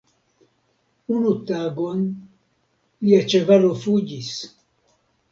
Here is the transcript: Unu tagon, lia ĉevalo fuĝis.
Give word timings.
Unu 1.15 1.33
tagon, 1.49 1.99
lia 3.07 3.19
ĉevalo 3.33 3.69
fuĝis. 3.83 4.31